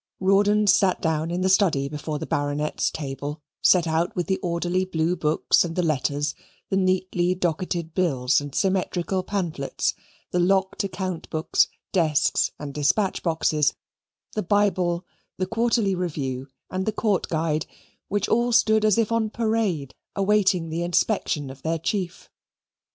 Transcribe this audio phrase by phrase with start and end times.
[0.19, 4.83] Rawdon sat down in the study before the Baronet's table, set out with the orderly
[4.83, 6.33] blue books and the letters,
[6.71, 9.93] the neatly docketed bills and symmetrical pamphlets,
[10.31, 13.75] the locked account books, desks, and dispatch boxes,
[14.33, 15.05] the Bible,
[15.37, 17.67] the Quarterly Review, and the Court Guide,
[18.07, 22.27] which all stood as if on parade awaiting the inspection of their chief.